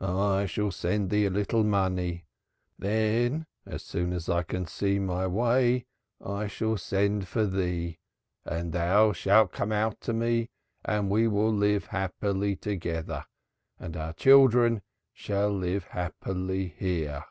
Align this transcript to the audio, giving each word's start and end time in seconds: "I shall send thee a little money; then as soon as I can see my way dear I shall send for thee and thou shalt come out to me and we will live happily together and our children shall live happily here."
"I 0.00 0.46
shall 0.46 0.72
send 0.72 1.08
thee 1.08 1.26
a 1.26 1.30
little 1.30 1.62
money; 1.62 2.26
then 2.80 3.46
as 3.64 3.84
soon 3.84 4.12
as 4.12 4.28
I 4.28 4.42
can 4.42 4.66
see 4.66 4.98
my 4.98 5.28
way 5.28 5.86
dear 6.20 6.28
I 6.32 6.46
shall 6.48 6.76
send 6.76 7.28
for 7.28 7.46
thee 7.46 8.00
and 8.44 8.72
thou 8.72 9.12
shalt 9.12 9.52
come 9.52 9.70
out 9.70 10.00
to 10.00 10.12
me 10.12 10.50
and 10.84 11.08
we 11.08 11.28
will 11.28 11.52
live 11.54 11.86
happily 11.86 12.56
together 12.56 13.26
and 13.78 13.96
our 13.96 14.14
children 14.14 14.82
shall 15.12 15.50
live 15.56 15.84
happily 15.84 16.74
here." 16.76 17.22